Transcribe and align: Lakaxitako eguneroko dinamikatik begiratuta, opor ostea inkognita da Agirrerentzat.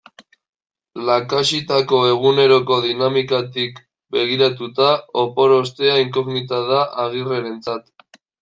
Lakaxitako 1.09 1.99
eguneroko 2.13 2.77
dinamikatik 2.87 3.77
begiratuta, 4.17 4.89
opor 5.25 5.57
ostea 5.61 6.03
inkognita 6.09 6.67
da 6.75 6.85
Agirrerentzat. 7.09 7.89